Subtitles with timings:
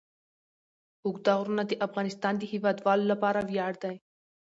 [1.05, 3.95] اوږده غرونه د افغانستان د هیوادوالو لپاره ویاړ دی.